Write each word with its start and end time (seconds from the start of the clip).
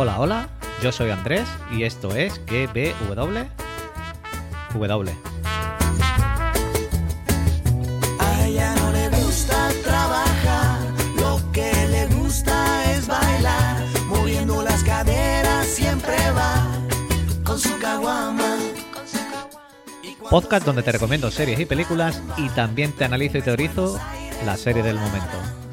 Hola, 0.00 0.20
hola, 0.20 0.48
yo 0.80 0.92
soy 0.92 1.10
Andrés 1.10 1.48
y 1.72 1.82
esto 1.82 2.14
es 2.14 2.40
GBW. 2.46 3.48
W. 4.72 5.12
A 8.20 8.46
ella 8.46 8.74
no 8.76 8.92
le 8.92 9.08
gusta 9.08 9.70
trabajar, 9.82 10.78
lo 11.16 11.40
que 11.50 11.72
le 11.90 12.06
gusta 12.14 12.92
es 12.92 13.08
bailar, 13.08 13.82
moviendo 14.06 14.62
las 14.62 14.84
caderas 14.84 15.66
siempre 15.66 16.14
va 16.30 16.64
con 17.42 17.58
su 17.58 17.76
caguama. 17.80 18.56
Podcast 20.30 20.64
donde 20.64 20.84
te 20.84 20.92
recomiendo 20.92 21.28
series 21.32 21.58
y 21.58 21.66
películas 21.66 22.22
y 22.36 22.48
también 22.50 22.92
te 22.92 23.04
analizo 23.04 23.38
y 23.38 23.42
teorizo 23.42 23.98
la 24.46 24.56
serie 24.56 24.84
del 24.84 24.94
momento. 24.94 25.67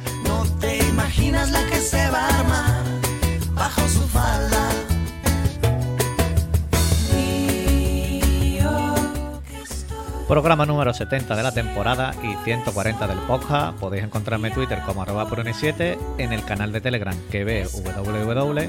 Programa 10.28 10.66
número 10.66 10.92
70 10.92 11.36
de 11.36 11.44
la 11.44 11.52
temporada 11.52 12.12
y 12.24 12.34
140 12.44 13.08
del 13.08 13.20
podcast. 13.20 13.78
Podéis 13.78 14.06
encontrarme 14.06 14.48
en 14.48 14.56
Twitter 14.56 14.82
como 14.84 15.04
arroba 15.04 15.28
puroni7, 15.30 15.98
en 16.18 16.34
el 16.34 16.44
canal 16.44 16.72
de 16.72 16.82
Telegram 16.82 17.16
que 17.30 17.44
ve 17.44 17.68
www, 17.72 18.60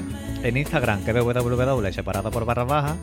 en 0.43 0.57
Instagram 0.57 1.03
que 1.03 1.13
ve 1.13 1.21
www 1.21 1.91
separado 1.91 2.29
por 2.29 2.45
barra 2.45 2.63
baja, 2.63 2.95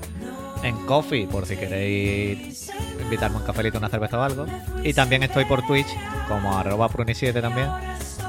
en 0.63 0.77
Coffee 0.87 1.27
por 1.27 1.47
si 1.47 1.57
queréis 1.57 2.71
invitarme 3.03 3.39
un 3.39 3.43
cafelito, 3.43 3.79
una 3.79 3.89
cerveza 3.89 4.21
o 4.21 4.23
algo. 4.23 4.47
Y 4.85 4.95
también 4.95 5.25
estoy 5.25 5.47
por 5.47 5.67
Twitch 5.67 5.89
como 6.29 6.57
arroba 6.57 6.89
puroni7 6.89 7.41
también. 7.41 7.69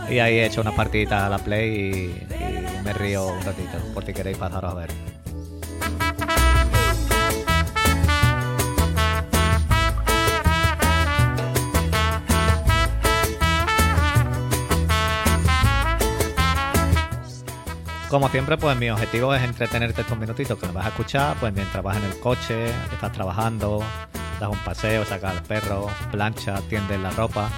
Y 0.10 0.18
ahí 0.18 0.40
he 0.40 0.46
hecho 0.48 0.62
unas 0.62 0.74
partiditas 0.74 1.22
a 1.22 1.30
la 1.30 1.38
Play 1.38 1.70
y, 1.70 2.34
y 2.34 2.84
me 2.84 2.94
río 2.94 3.28
un 3.28 3.44
ratito 3.44 3.78
por 3.94 4.04
si 4.04 4.12
queréis 4.12 4.38
pasaros 4.38 4.72
a 4.72 4.76
ver. 4.76 5.25
Como 18.16 18.30
siempre, 18.30 18.58
pues 18.58 18.78
mi 18.78 18.90
objetivo 18.90 19.36
es 19.36 19.44
entretenerte 19.44 20.00
estos 20.00 20.18
minutitos 20.18 20.58
que 20.58 20.68
me 20.68 20.72
vas 20.72 20.86
a 20.86 20.88
escuchar, 20.88 21.36
pues 21.38 21.52
mientras 21.54 21.84
vas 21.84 21.98
en 21.98 22.06
el 22.06 22.18
coche, 22.22 22.70
estás 22.94 23.12
trabajando, 23.12 23.84
das 24.40 24.50
un 24.50 24.58
paseo, 24.60 25.04
sacas 25.04 25.36
al 25.36 25.44
perro, 25.44 25.88
plancha, 26.14 26.62
tiendes 26.70 26.98
la 27.02 27.10
ropa 27.10 27.50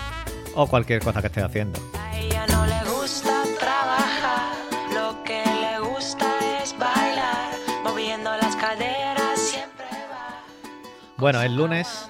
o 0.56 0.66
cualquier 0.66 1.04
cosa 1.04 1.22
que 1.22 1.28
estés 1.28 1.44
haciendo. 1.44 1.80
A 2.00 2.18
ella 2.18 2.48
no 2.48 2.66
le 2.66 2.80
gusta 2.90 3.44
trabajar, 3.60 4.56
lo 4.96 5.24
que 5.24 5.44
le 5.46 5.80
gusta 5.92 6.26
es 6.64 6.76
bailar, 6.76 7.52
moviendo 7.84 8.36
las 8.36 8.56
caderas 8.56 9.40
siempre 9.40 9.86
va. 10.12 10.42
Bueno, 11.18 11.40
es 11.44 11.52
lunes 11.52 12.10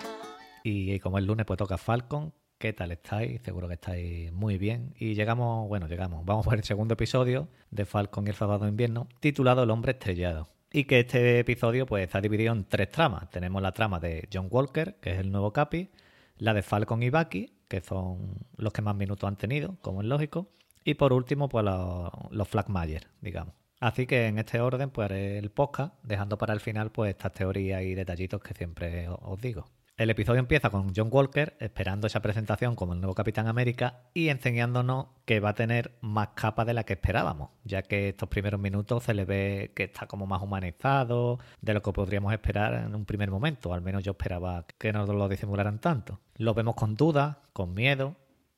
y 0.64 1.02
como 1.02 1.18
es 1.18 1.26
lunes 1.26 1.46
pues 1.46 1.58
toca 1.58 1.78
Falcon. 1.78 2.32
¿Qué 2.58 2.74
tal 2.74 2.92
estáis? 2.92 3.40
Seguro 3.44 3.68
que 3.68 3.76
estáis 3.76 4.34
muy 4.34 4.58
bien. 4.58 4.96
Y 4.98 5.14
llegamos, 5.14 5.68
bueno, 5.68 5.88
llegamos, 5.88 6.26
vamos 6.26 6.44
por 6.44 6.56
el 6.56 6.64
segundo 6.64 6.96
episodio 6.96 7.50
de 7.70 7.86
Falcon 7.86 8.26
y 8.26 8.32
el 8.32 8.36
Sábado 8.36 8.66
de 8.66 8.72
Invierno, 8.72 9.08
titulado 9.20 9.62
El 9.62 9.70
Hombre 9.70 9.92
Estrellado. 9.92 10.50
Y 10.74 10.86
que 10.86 11.02
este 11.02 11.38
episodio 11.38 11.86
pues 11.86 12.04
está 12.04 12.20
dividido 12.20 12.54
en 12.54 12.66
tres 12.66 12.90
tramas. 12.90 13.30
Tenemos 13.30 13.62
la 13.62 13.74
trama 13.74 14.00
de 14.00 14.28
John 14.34 14.48
Walker, 14.50 14.96
que 15.00 15.12
es 15.12 15.20
el 15.20 15.32
nuevo 15.32 15.54
Capi, 15.54 15.92
la 16.40 16.56
de 16.56 16.64
Falcon 16.64 17.04
y 17.04 17.12
Bucky, 17.12 17.54
que 17.68 17.80
son 17.82 18.40
los 18.56 18.74
que 18.74 18.82
más 18.82 18.96
minutos 18.96 19.28
han 19.28 19.38
tenido, 19.38 19.78
como 19.82 20.02
es 20.02 20.08
lógico, 20.08 20.50
y 20.84 20.96
por 20.96 21.14
último 21.14 21.50
pues 21.50 21.64
los, 21.64 22.10
los 22.32 22.48
Flagmayer, 22.48 23.08
digamos. 23.22 23.54
Así 23.80 24.08
que 24.08 24.26
en 24.26 24.40
este 24.40 24.60
orden 24.62 24.90
pues 24.90 25.06
haré 25.06 25.38
el 25.38 25.52
podcast, 25.52 25.94
dejando 26.02 26.40
para 26.40 26.56
el 26.56 26.60
final 26.60 26.92
pues 26.92 27.12
estas 27.12 27.34
teorías 27.34 27.84
y 27.84 27.94
detallitos 27.94 28.42
que 28.42 28.56
siempre 28.56 29.08
os 29.10 29.40
digo. 29.40 29.68
El 29.98 30.12
episodio 30.12 30.40
empieza 30.40 30.70
con 30.70 30.94
John 30.96 31.10
Walker 31.12 31.58
esperando 31.60 32.06
esa 32.06 32.22
presentación 32.22 32.76
como 32.76 32.94
el 32.94 33.00
nuevo 33.00 33.16
Capitán 33.16 33.48
América 33.48 34.04
y 34.14 34.30
enseñándonos 34.30 35.08
que 35.26 35.40
va 35.40 35.50
a 35.50 35.54
tener 35.56 35.98
más 36.02 36.30
capa 36.36 36.66
de 36.66 36.76
la 36.76 36.84
que 36.84 36.94
esperábamos, 36.94 37.50
ya 37.64 37.82
que 37.82 38.10
estos 38.10 38.30
primeros 38.30 38.62
minutos 38.62 39.06
se 39.06 39.16
le 39.16 39.26
ve 39.26 39.72
que 39.76 39.86
está 39.86 40.06
como 40.06 40.28
más 40.28 40.44
humanizado 40.44 41.40
de 41.62 41.74
lo 41.74 41.82
que 41.82 41.94
podríamos 41.94 42.32
esperar 42.32 42.76
en 42.76 42.94
un 42.94 43.06
primer 43.06 43.32
momento, 43.32 43.74
al 43.74 43.82
menos 43.82 44.04
yo 44.04 44.12
esperaba 44.12 44.68
que 44.78 44.94
no 44.94 45.04
lo 45.08 45.28
disimularan 45.28 45.80
tanto. 45.80 46.20
Lo 46.36 46.54
vemos 46.54 46.76
con 46.76 46.94
dudas, 46.94 47.38
con 47.52 47.74
miedo 47.74 48.18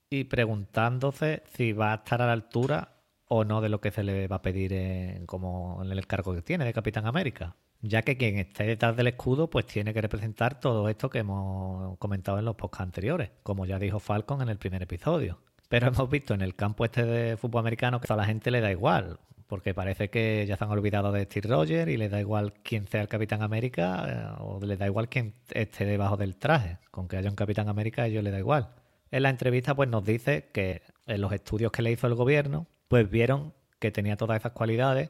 y 0.09 0.25
preguntándose 0.25 1.43
si 1.53 1.71
va 1.71 1.93
a 1.93 1.95
estar 1.95 2.21
a 2.21 2.25
la 2.25 2.33
altura 2.33 2.97
o 3.29 3.45
no 3.45 3.61
de 3.61 3.69
lo 3.69 3.79
que 3.79 3.91
se 3.91 4.03
le 4.03 4.27
va 4.27 4.37
a 4.37 4.41
pedir 4.41 4.73
en, 4.73 5.25
como 5.25 5.81
en 5.81 5.89
el 5.89 6.05
cargo 6.05 6.35
que 6.35 6.41
tiene 6.41 6.65
de 6.65 6.73
Capitán 6.73 7.05
América. 7.05 7.55
Ya 7.81 8.01
que 8.01 8.17
quien 8.17 8.37
esté 8.37 8.65
detrás 8.65 8.97
del 8.97 9.07
escudo 9.07 9.49
pues 9.49 9.65
tiene 9.65 9.93
que 9.93 10.01
representar 10.01 10.59
todo 10.59 10.89
esto 10.89 11.09
que 11.09 11.19
hemos 11.19 11.97
comentado 11.97 12.37
en 12.37 12.45
los 12.45 12.55
podcasts 12.55 12.83
anteriores, 12.83 13.31
como 13.43 13.65
ya 13.65 13.79
dijo 13.79 13.99
Falcon 13.99 14.41
en 14.41 14.49
el 14.49 14.57
primer 14.57 14.83
episodio. 14.83 15.39
Pero 15.69 15.87
hemos 15.87 16.09
visto 16.09 16.33
en 16.33 16.41
el 16.41 16.55
campo 16.55 16.83
este 16.83 17.05
de 17.05 17.37
fútbol 17.37 17.61
americano 17.61 18.01
que 18.01 18.11
a 18.11 18.15
la 18.17 18.25
gente 18.25 18.51
le 18.51 18.59
da 18.59 18.71
igual, 18.71 19.19
porque 19.47 19.73
parece 19.73 20.09
que 20.09 20.45
ya 20.45 20.57
se 20.57 20.63
han 20.63 20.71
olvidado 20.71 21.11
de 21.11 21.23
Steve 21.23 21.47
Rogers 21.47 21.89
y 21.89 21.95
le 21.95 22.09
da 22.09 22.19
igual 22.19 22.53
quién 22.63 22.85
sea 22.85 23.01
el 23.01 23.07
Capitán 23.07 23.41
América 23.41 24.05
eh, 24.07 24.37
o 24.39 24.59
le 24.63 24.75
da 24.75 24.85
igual 24.85 25.07
quién 25.07 25.33
esté 25.51 25.85
debajo 25.85 26.17
del 26.17 26.35
traje. 26.35 26.79
Con 26.91 27.07
que 27.07 27.17
haya 27.17 27.29
un 27.29 27.35
Capitán 27.35 27.69
América 27.69 28.03
a 28.03 28.07
ellos 28.07 28.23
les 28.23 28.33
da 28.33 28.39
igual. 28.39 28.69
En 29.09 29.23
la 29.23 29.29
entrevista 29.29 29.73
pues 29.73 29.89
nos 29.89 30.03
dice 30.03 30.49
que 30.51 30.81
en 31.07 31.21
los 31.21 31.31
estudios 31.31 31.71
que 31.71 31.81
le 31.81 31.91
hizo 31.91 32.07
el 32.07 32.15
gobierno 32.15 32.67
pues 32.89 33.09
vieron 33.09 33.53
que 33.79 33.91
tenía 33.91 34.17
todas 34.17 34.39
esas 34.39 34.51
cualidades 34.51 35.09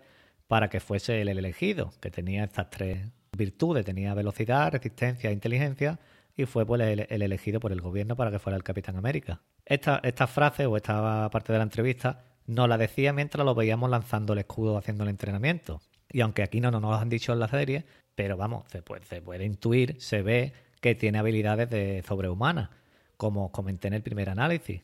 para 0.50 0.68
que 0.68 0.80
fuese 0.80 1.22
el 1.22 1.28
elegido, 1.28 1.94
que 2.02 2.10
tenía 2.10 2.44
estas 2.44 2.72
tres 2.72 3.06
virtudes, 3.38 3.86
tenía 3.86 4.16
velocidad, 4.16 4.72
resistencia 4.72 5.30
e 5.30 5.34
inteligencia 5.34 6.00
y 6.36 6.46
fue 6.46 6.66
pues, 6.66 6.82
el, 6.82 7.06
el 7.08 7.22
elegido 7.22 7.60
por 7.60 7.72
el 7.72 7.82
gobierno 7.82 8.16
para 8.16 8.32
que 8.32 8.40
fuera 8.40 8.58
el 8.58 8.64
Capitán 8.64 8.96
América. 8.96 9.42
Esta, 9.64 10.26
frase 10.26 10.66
o 10.66 10.76
esta 10.76 11.30
parte 11.30 11.54
de 11.54 11.60
la 11.60 11.64
entrevista 11.64 12.24
nos 12.48 12.68
la 12.68 12.80
decía 12.80 13.14
mientras 13.14 13.46
lo 13.46 13.54
veíamos 13.54 13.92
lanzando 13.92 14.34
el 14.34 14.40
escudo 14.40 14.76
haciendo 14.76 15.04
el 15.04 15.12
entrenamiento. 15.12 15.82
Y 16.12 16.22
aunque 16.22 16.42
aquí 16.42 16.62
no, 16.62 16.72
no 16.72 16.80
nos 16.80 16.90
lo 16.90 16.98
han 16.98 17.10
dicho 17.10 17.32
en 17.32 17.40
la 17.40 17.48
serie, 17.48 17.86
pero 18.16 18.36
vamos, 18.36 18.66
se 18.72 18.82
puede, 18.82 19.46
intuir, 19.46 20.02
se 20.02 20.24
ve 20.24 20.54
que 20.82 20.96
tiene 20.96 21.20
habilidades 21.20 21.70
de 21.70 22.04
sobrehumanas, 22.08 22.72
como 23.18 23.52
comenté 23.52 23.88
en 23.88 23.94
el 23.94 24.02
primer 24.02 24.32
análisis. 24.32 24.82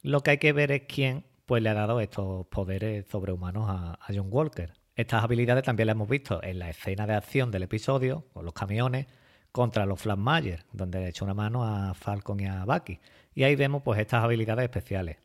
Lo 0.00 0.22
que 0.22 0.30
hay 0.30 0.38
que 0.38 0.54
ver 0.54 0.72
es 0.72 0.84
quién 0.88 1.24
pues, 1.44 1.62
le 1.62 1.68
ha 1.68 1.74
dado 1.74 2.00
estos 2.00 2.46
poderes 2.46 3.04
sobrehumanos 3.10 3.66
a 3.68 3.98
John 4.08 4.28
Walker. 4.30 4.72
Estas 4.94 5.24
habilidades 5.24 5.64
también 5.64 5.86
las 5.86 5.94
hemos 5.94 6.08
visto 6.08 6.42
en 6.42 6.58
la 6.58 6.68
escena 6.68 7.06
de 7.06 7.14
acción 7.14 7.50
del 7.50 7.62
episodio, 7.62 8.26
con 8.32 8.44
los 8.44 8.52
camiones, 8.52 9.06
contra 9.50 9.86
los 9.86 10.00
Flashmayer, 10.00 10.64
donde 10.72 11.00
le 11.00 11.08
echó 11.08 11.24
una 11.24 11.34
mano 11.34 11.64
a 11.64 11.94
Falcon 11.94 12.40
y 12.40 12.46
a 12.46 12.64
Bucky. 12.64 13.00
Y 13.34 13.44
ahí 13.44 13.56
vemos 13.56 13.82
pues 13.82 14.00
estas 14.00 14.22
habilidades 14.22 14.64
especiales. 14.64 15.18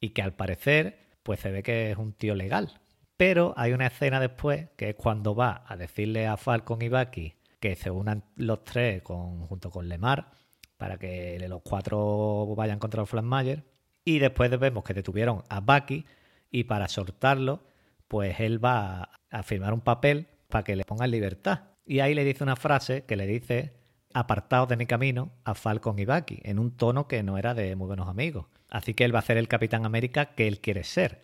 Y 0.00 0.10
que 0.10 0.22
al 0.22 0.34
parecer, 0.34 0.98
pues 1.22 1.40
se 1.40 1.50
ve 1.50 1.62
que 1.62 1.90
es 1.90 1.98
un 1.98 2.12
tío 2.12 2.34
legal. 2.34 2.80
Pero 3.16 3.54
hay 3.56 3.72
una 3.72 3.86
escena 3.86 4.20
después, 4.20 4.68
que 4.76 4.90
es 4.90 4.94
cuando 4.94 5.34
va 5.34 5.64
a 5.66 5.76
decirle 5.76 6.26
a 6.28 6.36
Falcon 6.36 6.80
y 6.82 6.88
Bucky 6.88 7.34
que 7.60 7.74
se 7.74 7.90
unan 7.90 8.24
los 8.36 8.64
tres 8.64 9.02
con, 9.02 9.46
junto 9.46 9.70
con 9.70 9.88
Lemar 9.88 10.30
para 10.76 10.96
que 10.96 11.44
los 11.48 11.60
cuatro 11.62 12.54
vayan 12.56 12.78
contra 12.78 13.00
los 13.00 13.10
Flashmayer. 13.10 13.64
Y 14.04 14.20
después 14.20 14.56
vemos 14.58 14.84
que 14.84 14.94
detuvieron 14.94 15.42
a 15.48 15.60
Bucky 15.60 16.06
y 16.50 16.64
para 16.64 16.88
soltarlo, 16.88 17.64
pues 18.08 18.40
él 18.40 18.62
va 18.64 19.10
a- 19.30 19.42
firmar 19.42 19.74
un 19.74 19.80
papel 19.80 20.26
para 20.48 20.64
que 20.64 20.74
le 20.76 20.84
pongan 20.84 21.10
libertad. 21.10 21.60
Y 21.86 22.00
ahí 22.00 22.14
le 22.14 22.24
dice 22.24 22.42
una 22.44 22.56
frase 22.56 23.04
que 23.04 23.16
le 23.16 23.26
dice 23.26 23.74
apartados 24.14 24.68
de 24.68 24.76
mi 24.76 24.86
camino 24.86 25.32
a 25.44 25.54
Falcon 25.54 25.98
y 25.98 26.06
Bucky, 26.06 26.40
en 26.42 26.58
un 26.58 26.76
tono 26.76 27.06
que 27.06 27.22
no 27.22 27.36
era 27.38 27.54
de 27.54 27.76
muy 27.76 27.86
buenos 27.86 28.08
amigos. 28.08 28.46
Así 28.70 28.94
que 28.94 29.04
él 29.04 29.14
va 29.14 29.18
a 29.20 29.22
ser 29.22 29.36
el 29.36 29.48
Capitán 29.48 29.84
América 29.86 30.34
que 30.34 30.48
él 30.48 30.60
quiere 30.60 30.84
ser. 30.84 31.20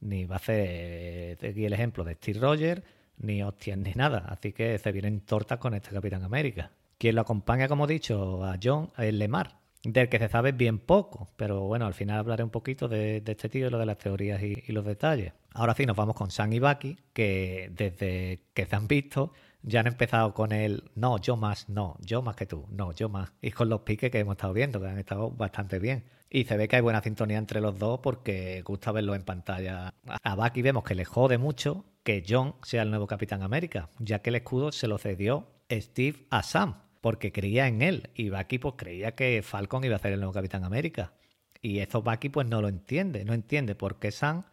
Ni 0.00 0.24
va 0.24 0.36
a 0.36 0.38
hacer 0.38 0.66
eh, 0.68 1.36
aquí 1.50 1.64
el 1.64 1.72
ejemplo 1.72 2.04
de 2.04 2.14
Steve 2.14 2.40
Rogers, 2.40 2.82
ni 3.18 3.42
hostias 3.42 3.78
ni 3.78 3.92
nada. 3.92 4.26
Así 4.28 4.52
que 4.52 4.78
se 4.78 4.92
vienen 4.92 5.20
tortas 5.20 5.58
con 5.58 5.74
este 5.74 5.90
Capitán 5.90 6.24
América. 6.24 6.72
Quien 6.98 7.14
lo 7.14 7.20
acompaña, 7.22 7.68
como 7.68 7.84
he 7.84 7.88
dicho, 7.92 8.44
a 8.44 8.56
John 8.62 8.90
es 8.98 9.12
Lemar, 9.14 9.58
del 9.82 10.08
que 10.08 10.18
se 10.18 10.28
sabe 10.28 10.52
bien 10.52 10.78
poco, 10.78 11.30
pero 11.36 11.62
bueno, 11.62 11.86
al 11.86 11.94
final 11.94 12.18
hablaré 12.18 12.44
un 12.44 12.50
poquito 12.50 12.88
de, 12.88 13.22
este 13.26 13.48
tío 13.48 13.70
lo 13.70 13.78
de 13.78 13.86
las 13.86 13.98
teorías 13.98 14.42
y, 14.42 14.62
y 14.66 14.72
los 14.72 14.84
detalles. 14.84 15.32
Ahora 15.54 15.74
sí, 15.74 15.86
nos 15.86 15.96
vamos 15.96 16.16
con 16.16 16.30
Sam 16.30 16.52
y 16.52 16.60
Bucky, 16.60 16.96
que 17.12 17.70
desde 17.74 18.40
que 18.54 18.66
se 18.66 18.76
han 18.76 18.86
visto 18.86 19.32
ya 19.62 19.80
han 19.80 19.86
empezado 19.86 20.34
con 20.34 20.52
el 20.52 20.90
no, 20.94 21.18
yo 21.18 21.36
más, 21.36 21.68
no, 21.68 21.96
yo 22.00 22.22
más 22.22 22.36
que 22.36 22.46
tú, 22.46 22.66
no, 22.70 22.92
yo 22.92 23.08
más. 23.08 23.32
Y 23.40 23.52
con 23.52 23.68
los 23.68 23.80
piques 23.82 24.10
que 24.10 24.18
hemos 24.18 24.32
estado 24.32 24.52
viendo, 24.52 24.80
que 24.80 24.88
han 24.88 24.98
estado 24.98 25.30
bastante 25.30 25.78
bien. 25.78 26.04
Y 26.28 26.44
se 26.44 26.56
ve 26.56 26.66
que 26.66 26.76
hay 26.76 26.82
buena 26.82 27.02
sintonía 27.02 27.38
entre 27.38 27.60
los 27.60 27.78
dos 27.78 28.00
porque 28.02 28.62
gusta 28.62 28.90
verlo 28.90 29.14
en 29.14 29.22
pantalla. 29.22 29.94
A 30.06 30.34
Bucky 30.34 30.62
vemos 30.62 30.84
que 30.84 30.94
le 30.94 31.04
jode 31.04 31.38
mucho 31.38 31.84
que 32.02 32.24
John 32.26 32.56
sea 32.62 32.82
el 32.82 32.90
nuevo 32.90 33.06
Capitán 33.06 33.42
América, 33.42 33.88
ya 33.98 34.20
que 34.20 34.30
el 34.30 34.36
escudo 34.36 34.72
se 34.72 34.88
lo 34.88 34.98
cedió 34.98 35.46
Steve 35.70 36.26
a 36.30 36.42
Sam, 36.42 36.74
porque 37.02 37.32
creía 37.32 37.66
en 37.66 37.82
él. 37.82 38.08
Y 38.14 38.30
Bucky 38.30 38.58
pues 38.58 38.76
creía 38.78 39.14
que 39.14 39.42
Falcon 39.42 39.84
iba 39.84 39.96
a 39.96 39.98
ser 39.98 40.14
el 40.14 40.20
nuevo 40.20 40.32
Capitán 40.32 40.64
América. 40.64 41.12
Y 41.60 41.80
eso 41.80 42.00
Bucky 42.00 42.30
pues 42.30 42.48
no 42.48 42.62
lo 42.62 42.68
entiende, 42.68 43.26
no 43.26 43.34
entiende 43.34 43.74
por 43.74 43.98
qué 43.98 44.10
Sam 44.10 44.44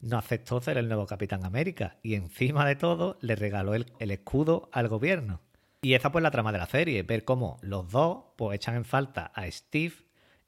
no 0.00 0.18
aceptó 0.18 0.60
ser 0.60 0.78
el 0.78 0.88
nuevo 0.88 1.06
Capitán 1.06 1.44
América 1.44 1.96
y 2.02 2.14
encima 2.14 2.66
de 2.66 2.76
todo 2.76 3.18
le 3.20 3.36
regaló 3.36 3.74
el, 3.74 3.86
escudo 3.98 4.68
al 4.72 4.88
gobierno. 4.88 5.40
Y 5.82 5.94
esa 5.94 6.10
pues 6.10 6.22
la 6.22 6.30
trama 6.30 6.50
de 6.52 6.58
la 6.58 6.66
serie, 6.66 7.02
ver 7.02 7.24
cómo 7.24 7.58
los 7.62 7.90
dos 7.90 8.24
pues 8.36 8.56
echan 8.56 8.76
en 8.76 8.84
falta 8.84 9.26
a 9.34 9.50
Steve 9.50 9.94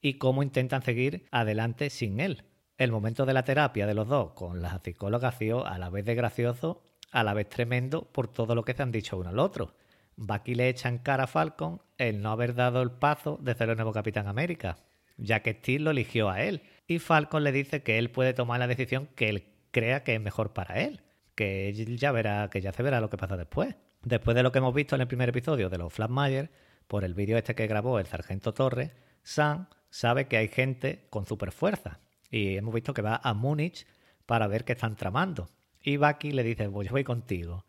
y 0.01 0.15
cómo 0.15 0.43
intentan 0.43 0.83
seguir 0.83 1.27
adelante 1.31 1.91
sin 1.91 2.21
él. 2.21 2.45
El 2.79 2.91
momento 2.91 3.27
de 3.27 3.35
la 3.35 3.45
terapia 3.45 3.87
de 3.87 3.95
los 3.95 4.09
dos 4.09 4.33
con 4.33 4.63
la 4.63 4.81
psicóloga 4.83 5.29
ha 5.29 5.33
sido 5.33 5.67
a 5.67 5.79
la 5.79 5.91
vez 5.91 6.05
de 6.05 6.15
gracioso, 6.15 6.83
a 7.13 7.23
la 7.23 7.35
vez 7.35 7.49
tremendo 7.49 8.11
por 8.13 8.29
todo 8.29 8.55
lo 8.55 8.65
que 8.65 8.73
se 8.73 8.83
han 8.83 8.93
dicho 8.93 9.19
uno 9.19 9.29
al 9.29 9.39
otro. 9.39 9.75
Bucky 10.21 10.55
le 10.55 10.69
echa 10.69 10.91
en 10.91 10.99
cara 10.99 11.25
a 11.25 11.27
Falcon 11.27 11.81
el 11.97 12.21
no 12.21 12.31
haber 12.31 12.55
dado 12.55 12.83
el 12.83 12.91
paso 12.91 13.39
de 13.41 13.55
ser 13.55 13.71
el 13.71 13.77
nuevo 13.77 13.93
Capitán 13.93 14.29
América, 14.29 14.77
ya 15.17 15.41
que 15.41 15.55
Steve 15.55 15.81
lo 15.81 15.93
eligió 15.93 16.29
a 16.29 16.43
él. 16.43 16.63
Y 16.87 16.99
Falcon 16.99 17.43
le 17.43 17.53
dice 17.53 17.83
que 17.83 17.99
él 17.99 18.11
puede 18.11 18.35
tomar 18.35 18.61
la 18.61 18.67
decisión 18.67 19.09
que 19.15 19.31
él 19.31 19.45
crea 19.71 20.05
que 20.05 20.15
es 20.15 20.21
mejor 20.21 20.53
para 20.53 20.79
él, 20.83 21.01
que 21.35 21.73
ya 21.97 22.13
verá, 22.13 22.51
que 22.51 22.61
ya 22.61 22.71
se 22.75 22.83
verá 22.83 23.01
lo 23.01 23.09
que 23.09 23.17
pasa 23.17 23.39
después. 23.39 23.77
Después 24.03 24.35
de 24.35 24.43
lo 24.43 24.53
que 24.53 24.59
hemos 24.59 24.75
visto 24.75 24.95
en 24.95 25.01
el 25.01 25.09
primer 25.09 25.31
episodio 25.31 25.71
de 25.71 25.79
los 25.79 25.91
Flatmayer, 25.91 26.51
por 26.87 27.05
el 27.05 27.15
vídeo 27.15 27.39
este 27.39 27.55
que 27.55 27.67
grabó 27.67 27.99
el 27.99 28.07
sargento 28.07 28.53
Torres, 28.53 28.91
Sam 29.23 29.69
sabe 29.89 30.29
que 30.29 30.37
hay 30.37 30.49
gente 30.49 31.07
con 31.09 31.25
superfuerza. 31.25 32.01
Y 32.31 32.59
hemos 32.59 32.75
visto 32.75 32.93
que 32.93 33.01
va 33.01 33.21
a 33.23 33.33
Múnich 33.33 33.87
para 34.27 34.49
ver 34.49 34.65
qué 34.65 34.73
están 34.75 34.97
tramando. 34.97 35.49
Y 35.83 35.97
Bucky 35.97 36.33
le 36.33 36.43
dice, 36.43 36.69
pues 36.69 36.89
yo 36.89 36.93
voy 36.93 37.05
contigo. 37.05 37.65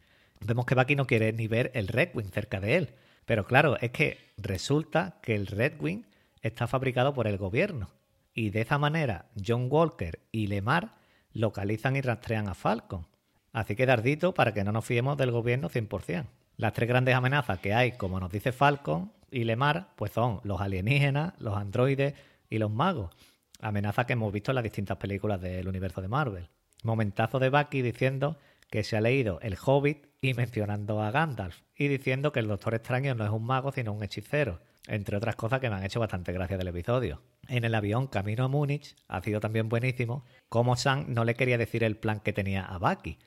Vemos 0.46 0.66
que 0.66 0.76
Bucky 0.76 0.96
no 0.96 1.08
quiere 1.08 1.34
ni 1.34 1.48
ver 1.48 1.72
el 1.76 1.88
Red 1.88 2.10
Wing 2.14 2.32
cerca 2.32 2.60
de 2.60 2.76
él. 2.76 2.90
Pero 3.26 3.46
claro, 3.46 3.78
es 3.80 3.92
que 3.92 4.18
resulta 4.38 5.20
que 5.22 5.36
el 5.36 5.48
Red 5.48 5.80
Wing 5.80 6.04
está 6.42 6.68
fabricado 6.68 7.14
por 7.14 7.28
el 7.28 7.38
gobierno. 7.38 7.90
Y 8.34 8.50
de 8.50 8.62
esa 8.62 8.78
manera, 8.78 9.30
John 9.46 9.68
Walker 9.70 10.20
y 10.32 10.48
Lemar 10.48 10.96
localizan 11.34 11.96
y 11.96 12.02
rastrean 12.02 12.48
a 12.48 12.56
Falcon. 12.56 13.08
Así 13.54 13.76
que 13.76 13.86
dardito 13.86 14.34
para 14.34 14.54
que 14.54 14.64
no 14.64 14.72
nos 14.72 14.86
fiemos 14.86 15.18
del 15.18 15.32
gobierno 15.32 15.70
100%. 15.70 16.26
Las 16.58 16.74
tres 16.74 16.90
grandes 16.90 17.16
amenazas 17.16 17.60
que 17.60 17.74
hay, 17.74 17.94
como 17.94 18.20
nos 18.20 18.32
dice 18.32 18.52
Falcon 18.52 19.12
y 19.30 19.44
Lemar, 19.44 19.90
pues 19.96 20.12
son 20.12 20.40
los 20.44 20.62
alienígenas, 20.62 21.34
los 21.40 21.58
androides 21.58 22.14
y 22.50 22.58
los 22.58 22.72
magos. 22.72 23.12
Amenazas 23.60 24.06
que 24.06 24.14
hemos 24.14 24.34
visto 24.34 24.52
en 24.52 24.56
las 24.56 24.64
distintas 24.64 24.98
películas 24.98 25.42
del 25.42 25.68
universo 25.68 26.02
de 26.02 26.08
Marvel. 26.08 26.50
Momentazo 26.84 27.40
de 27.40 27.50
Bucky 27.50 27.82
diciendo 27.82 28.38
que 28.70 28.84
se 28.84 28.98
ha 28.98 29.02
leído 29.02 29.40
El 29.42 29.58
Hobbit 29.64 30.11
y 30.22 30.36
mencionando 30.36 31.02
a 31.02 31.10
Gandalf 31.10 31.58
y 31.76 31.88
diciendo 31.88 32.32
que 32.32 32.40
el 32.40 32.48
Doctor 32.48 32.76
Extraño 32.76 33.16
no 33.16 33.26
es 33.26 33.32
un 33.32 33.44
mago 33.44 33.72
sino 33.72 33.92
un 33.92 34.04
hechicero, 34.04 34.60
entre 34.88 35.18
otras 35.18 35.36
cosas 35.36 35.60
que 35.60 35.70
me 35.70 35.76
han 35.76 35.84
hecho 35.84 36.00
bastante 36.00 36.32
gracia 36.32 36.60
del 36.60 36.68
episodio. 36.68 37.24
En 37.48 37.64
el 37.66 37.74
avión 37.74 38.06
camino 38.06 38.46
a 38.46 38.48
Múnich 38.48 38.96
ha 39.08 39.22
sido 39.22 39.40
también 39.40 39.68
buenísimo 39.68 40.24
como 40.48 40.76
Sam 40.76 41.06
no 41.08 41.26
le 41.26 41.34
quería 41.34 41.58
decir 41.58 41.84
el 41.84 41.98
plan 41.98 42.20
que 42.20 42.34
tenía 42.34 42.64
a 42.64 42.78
Bucky 42.78 43.18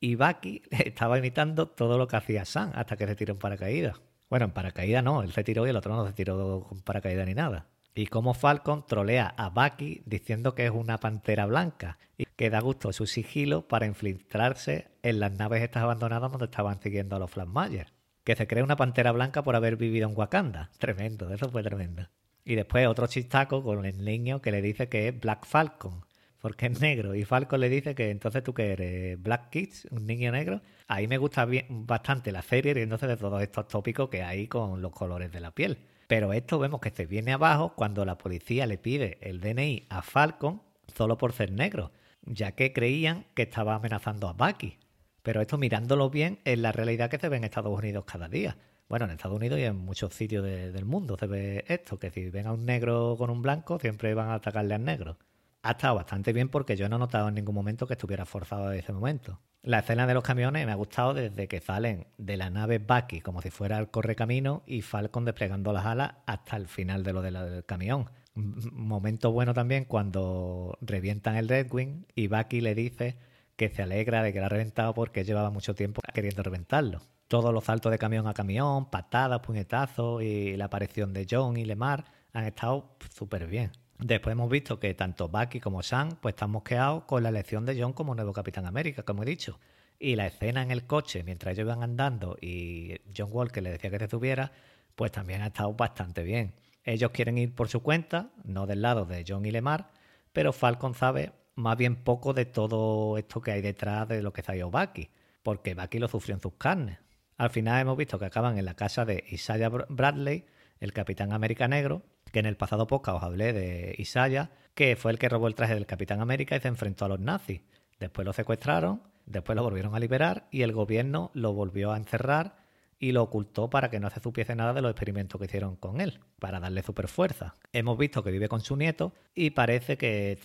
y 0.00 0.16
Bucky 0.16 0.62
estaba 0.70 1.18
imitando 1.18 1.68
todo 1.68 1.98
lo 1.98 2.08
que 2.08 2.16
hacía 2.16 2.44
Sam 2.44 2.72
hasta 2.74 2.96
que 2.96 3.06
se 3.06 3.14
tiró 3.14 3.34
en 3.34 3.38
paracaídas. 3.38 4.00
Bueno, 4.28 4.46
en 4.46 4.52
paracaídas 4.52 5.04
no, 5.04 5.22
él 5.22 5.32
se 5.32 5.44
tiró 5.44 5.66
y 5.66 5.70
el 5.70 5.76
otro 5.76 5.94
no 5.94 6.04
se 6.06 6.12
tiró 6.12 6.66
con 6.68 6.82
paracaídas 6.82 7.26
ni 7.26 7.34
nada. 7.34 7.68
Y 7.94 8.06
como 8.06 8.34
Falcon 8.34 8.86
trolea 8.86 9.34
a 9.36 9.48
Bucky 9.50 10.02
diciendo 10.06 10.54
que 10.54 10.64
es 10.64 10.70
una 10.70 10.98
pantera 10.98 11.46
blanca 11.46 11.98
y 12.16 12.24
que 12.24 12.50
da 12.50 12.60
gusto 12.60 12.92
su 12.92 13.06
sigilo 13.06 13.66
para 13.66 13.86
infiltrarse 13.86 14.88
en 15.02 15.20
las 15.20 15.32
naves 15.32 15.62
estas 15.62 15.82
abandonadas 15.82 16.30
donde 16.30 16.46
estaban 16.46 16.80
siguiendo 16.80 17.16
a 17.16 17.18
los 17.18 17.30
Flammagers. 17.30 17.92
Que 18.24 18.36
se 18.36 18.46
cree 18.46 18.62
una 18.62 18.76
pantera 18.76 19.12
blanca 19.12 19.42
por 19.42 19.56
haber 19.56 19.76
vivido 19.76 20.08
en 20.08 20.16
Wakanda. 20.16 20.70
Tremendo, 20.78 21.32
eso 21.32 21.50
fue 21.50 21.62
tremendo. 21.62 22.08
Y 22.44 22.54
después 22.54 22.86
otro 22.86 23.06
chistaco 23.06 23.62
con 23.62 23.84
el 23.84 24.04
niño 24.04 24.40
que 24.40 24.52
le 24.52 24.62
dice 24.62 24.88
que 24.88 25.08
es 25.08 25.20
Black 25.20 25.44
Falcon 25.46 26.04
porque 26.40 26.66
es 26.66 26.80
negro. 26.80 27.14
Y 27.14 27.24
Falcon 27.24 27.60
le 27.60 27.68
dice 27.68 27.94
que 27.94 28.10
entonces 28.10 28.42
tú 28.42 28.54
que 28.54 28.72
eres 28.72 29.22
Black 29.22 29.50
Kids, 29.50 29.86
un 29.90 30.06
niño 30.06 30.32
negro. 30.32 30.62
Ahí 30.88 31.06
me 31.06 31.18
gusta 31.18 31.44
bien, 31.44 31.66
bastante 31.86 32.32
la 32.32 32.42
serie, 32.42 32.74
riéndose 32.74 33.06
de 33.06 33.16
todos 33.16 33.42
estos 33.42 33.68
tópicos 33.68 34.08
que 34.08 34.22
hay 34.22 34.48
con 34.48 34.82
los 34.82 34.92
colores 34.92 35.30
de 35.30 35.40
la 35.40 35.52
piel. 35.52 35.78
Pero 36.10 36.32
esto 36.32 36.58
vemos 36.58 36.80
que 36.80 36.90
se 36.90 37.06
viene 37.06 37.32
abajo 37.32 37.74
cuando 37.76 38.04
la 38.04 38.18
policía 38.18 38.66
le 38.66 38.78
pide 38.78 39.18
el 39.20 39.38
DNI 39.38 39.86
a 39.90 40.02
Falcon 40.02 40.60
solo 40.92 41.16
por 41.16 41.32
ser 41.32 41.52
negro, 41.52 41.92
ya 42.22 42.50
que 42.50 42.72
creían 42.72 43.26
que 43.34 43.42
estaba 43.42 43.76
amenazando 43.76 44.26
a 44.26 44.32
Bucky. 44.32 44.80
Pero 45.22 45.40
esto 45.40 45.56
mirándolo 45.56 46.10
bien 46.10 46.40
es 46.44 46.58
la 46.58 46.72
realidad 46.72 47.10
que 47.10 47.18
se 47.18 47.28
ve 47.28 47.36
en 47.36 47.44
Estados 47.44 47.78
Unidos 47.78 48.06
cada 48.06 48.28
día. 48.28 48.58
Bueno, 48.88 49.04
en 49.04 49.12
Estados 49.12 49.36
Unidos 49.36 49.60
y 49.60 49.62
en 49.62 49.76
muchos 49.76 50.12
sitios 50.12 50.42
del 50.42 50.84
mundo 50.84 51.16
se 51.16 51.28
ve 51.28 51.64
esto, 51.68 52.00
que 52.00 52.10
si 52.10 52.28
ven 52.28 52.48
a 52.48 52.54
un 52.54 52.66
negro 52.66 53.14
con 53.16 53.30
un 53.30 53.40
blanco 53.40 53.78
siempre 53.78 54.12
van 54.12 54.30
a 54.30 54.34
atacarle 54.34 54.74
al 54.74 54.84
negro 54.84 55.16
ha 55.62 55.72
estado 55.72 55.94
bastante 55.94 56.32
bien 56.32 56.48
porque 56.48 56.76
yo 56.76 56.88
no 56.88 56.96
he 56.96 56.98
notado 56.98 57.28
en 57.28 57.34
ningún 57.34 57.54
momento 57.54 57.86
que 57.86 57.94
estuviera 57.94 58.24
forzado 58.24 58.72
en 58.72 58.78
ese 58.78 58.92
momento. 58.92 59.40
La 59.62 59.80
escena 59.80 60.06
de 60.06 60.14
los 60.14 60.22
camiones 60.22 60.64
me 60.64 60.72
ha 60.72 60.76
gustado 60.76 61.12
desde 61.12 61.46
que 61.46 61.60
salen 61.60 62.06
de 62.16 62.38
la 62.38 62.48
nave 62.48 62.78
Bucky 62.78 63.20
como 63.20 63.42
si 63.42 63.50
fuera 63.50 63.78
el 63.78 63.90
correcamino 63.90 64.62
y 64.66 64.80
Falcon 64.80 65.26
desplegando 65.26 65.72
las 65.72 65.84
alas 65.84 66.14
hasta 66.26 66.56
el 66.56 66.66
final 66.66 67.02
de 67.02 67.12
lo 67.12 67.20
del 67.20 67.64
camión. 67.66 68.10
Momento 68.34 69.32
bueno 69.32 69.52
también 69.52 69.84
cuando 69.84 70.78
revientan 70.80 71.36
el 71.36 71.48
Red 71.48 71.70
Wing 71.70 72.04
y 72.14 72.28
Bucky 72.28 72.62
le 72.62 72.74
dice 72.74 73.18
que 73.56 73.68
se 73.68 73.82
alegra 73.82 74.22
de 74.22 74.32
que 74.32 74.40
lo 74.40 74.46
ha 74.46 74.48
reventado 74.48 74.94
porque 74.94 75.24
llevaba 75.24 75.50
mucho 75.50 75.74
tiempo 75.74 76.00
queriendo 76.14 76.42
reventarlo. 76.42 77.02
Todos 77.28 77.52
los 77.52 77.64
saltos 77.64 77.92
de 77.92 77.98
camión 77.98 78.26
a 78.26 78.34
camión, 78.34 78.88
patadas, 78.88 79.40
puñetazos 79.40 80.22
y 80.22 80.56
la 80.56 80.64
aparición 80.64 81.12
de 81.12 81.26
John 81.30 81.58
y 81.58 81.66
Lemar 81.66 82.04
han 82.32 82.44
estado 82.44 82.96
súper 83.14 83.46
bien. 83.46 83.72
Después 84.02 84.32
hemos 84.32 84.48
visto 84.48 84.80
que 84.80 84.94
tanto 84.94 85.28
Bucky 85.28 85.60
como 85.60 85.82
Sam 85.82 86.16
pues 86.20 86.32
están 86.32 86.50
mosqueados 86.50 87.04
con 87.04 87.22
la 87.22 87.28
elección 87.28 87.66
de 87.66 87.80
John 87.80 87.92
como 87.92 88.14
nuevo 88.14 88.32
Capitán 88.32 88.64
América, 88.64 89.02
como 89.02 89.22
he 89.22 89.26
dicho. 89.26 89.58
Y 89.98 90.16
la 90.16 90.26
escena 90.26 90.62
en 90.62 90.70
el 90.70 90.86
coche 90.86 91.22
mientras 91.22 91.52
ellos 91.52 91.66
iban 91.66 91.82
andando 91.82 92.38
y 92.40 92.96
John 93.14 93.28
Walker 93.30 93.62
le 93.62 93.70
decía 93.70 93.90
que 93.90 93.98
se 93.98 94.08
subiera, 94.08 94.52
pues 94.96 95.12
también 95.12 95.42
ha 95.42 95.48
estado 95.48 95.74
bastante 95.74 96.22
bien. 96.22 96.54
Ellos 96.82 97.10
quieren 97.10 97.36
ir 97.36 97.54
por 97.54 97.68
su 97.68 97.82
cuenta, 97.82 98.30
no 98.42 98.66
del 98.66 98.80
lado 98.80 99.04
de 99.04 99.22
John 99.28 99.44
y 99.44 99.50
Lemar, 99.50 99.90
pero 100.32 100.54
Falcon 100.54 100.94
sabe 100.94 101.32
más 101.56 101.76
bien 101.76 101.96
poco 101.96 102.32
de 102.32 102.46
todo 102.46 103.18
esto 103.18 103.42
que 103.42 103.52
hay 103.52 103.60
detrás 103.60 104.08
de 104.08 104.22
lo 104.22 104.32
que 104.32 104.42
salió 104.42 104.70
Bucky, 104.70 105.10
porque 105.42 105.74
Bucky 105.74 105.98
lo 105.98 106.08
sufrió 106.08 106.34
en 106.34 106.40
sus 106.40 106.54
carnes. 106.54 106.98
Al 107.36 107.50
final 107.50 107.82
hemos 107.82 107.98
visto 107.98 108.18
que 108.18 108.24
acaban 108.24 108.56
en 108.56 108.64
la 108.64 108.74
casa 108.74 109.04
de 109.04 109.24
Isaiah 109.30 109.68
Bradley, 109.68 110.46
el 110.78 110.94
Capitán 110.94 111.32
América 111.32 111.68
Negro, 111.68 112.02
que 112.30 112.38
en 112.38 112.46
el 112.46 112.56
pasado 112.56 112.86
podcast 112.86 113.18
os 113.18 113.22
hablé 113.22 113.52
de 113.52 113.94
Isaiah, 113.98 114.50
que 114.74 114.96
fue 114.96 115.12
el 115.12 115.18
que 115.18 115.28
robó 115.28 115.48
el 115.48 115.54
traje 115.54 115.74
del 115.74 115.86
Capitán 115.86 116.20
América 116.20 116.56
y 116.56 116.60
se 116.60 116.68
enfrentó 116.68 117.04
a 117.04 117.08
los 117.08 117.20
nazis. 117.20 117.62
Después 117.98 118.24
lo 118.24 118.32
secuestraron, 118.32 119.02
después 119.26 119.56
lo 119.56 119.62
volvieron 119.62 119.94
a 119.94 120.00
liberar 120.00 120.46
y 120.50 120.62
el 120.62 120.72
gobierno 120.72 121.30
lo 121.34 121.52
volvió 121.52 121.92
a 121.92 121.96
encerrar 121.96 122.59
y 123.00 123.12
lo 123.12 123.22
ocultó 123.22 123.70
para 123.70 123.90
que 123.90 123.98
no 123.98 124.10
se 124.10 124.20
supiese 124.20 124.54
nada 124.54 124.74
de 124.74 124.82
los 124.82 124.90
experimentos 124.90 125.40
que 125.40 125.46
hicieron 125.46 125.74
con 125.74 126.00
él, 126.00 126.20
para 126.38 126.60
darle 126.60 126.82
super 126.82 127.08
fuerza. 127.08 127.54
Hemos 127.72 127.98
visto 127.98 128.22
que 128.22 128.30
vive 128.30 128.48
con 128.48 128.60
su 128.60 128.76
nieto 128.76 129.14
y 129.34 129.50
parece 129.50 129.96
que 129.96 130.38